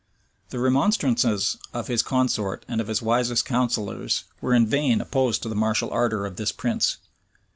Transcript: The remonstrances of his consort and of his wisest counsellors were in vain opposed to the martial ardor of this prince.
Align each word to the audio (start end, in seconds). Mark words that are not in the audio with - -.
The 0.49 0.57
remonstrances 0.57 1.57
of 1.75 1.85
his 1.85 2.01
consort 2.01 2.65
and 2.67 2.81
of 2.81 2.87
his 2.87 3.03
wisest 3.03 3.45
counsellors 3.45 4.23
were 4.41 4.55
in 4.55 4.65
vain 4.65 4.99
opposed 4.99 5.43
to 5.43 5.49
the 5.49 5.53
martial 5.53 5.91
ardor 5.91 6.25
of 6.25 6.37
this 6.37 6.51
prince. 6.51 6.97